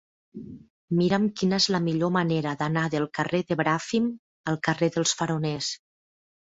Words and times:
Mira'm 0.99 1.27
quina 1.41 1.59
és 1.63 1.67
la 1.75 1.81
millor 1.89 2.13
manera 2.17 2.55
d'anar 2.63 2.87
del 2.97 3.07
carrer 3.21 3.43
de 3.53 3.61
Bràfim 3.63 4.11
al 4.55 4.63
carrer 4.71 4.95
dels 4.99 5.19
Faroners. 5.23 5.75